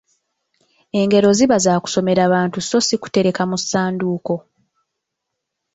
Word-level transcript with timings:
Engero 0.99 1.29
ziba 1.37 1.57
za 1.65 1.73
kusomera 1.83 2.23
bantu 2.33 2.57
so 2.67 2.77
si 2.87 2.95
kutereka 3.01 3.41
mu 3.49 3.57
ssanduuko. 3.61 4.33